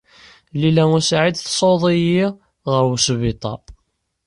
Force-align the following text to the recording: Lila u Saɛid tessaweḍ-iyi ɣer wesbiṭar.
Lila 0.59 0.83
u 0.97 0.99
Saɛid 1.07 1.35
tessaweḍ-iyi 1.39 2.25
ɣer 2.69 2.81
wesbiṭar. 2.89 3.59